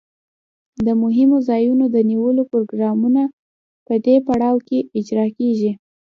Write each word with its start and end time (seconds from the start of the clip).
د 0.85 0.87
مهمو 1.01 1.37
ځایونو 1.49 1.85
د 1.95 1.97
نیولو 2.09 2.43
پروګرامونه 2.51 3.23
په 3.87 3.93
دې 4.05 4.15
پړاو 4.27 4.57
کې 4.67 4.79
اجرا 4.99 5.27
کیږي. 5.37 5.71